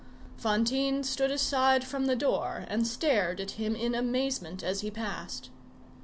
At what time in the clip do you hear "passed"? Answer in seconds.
4.89-5.51